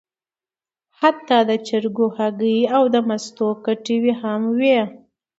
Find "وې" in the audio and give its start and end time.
4.59-4.79